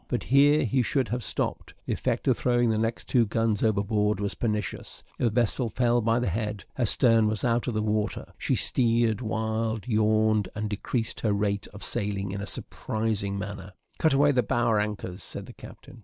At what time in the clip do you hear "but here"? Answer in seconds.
0.07-0.63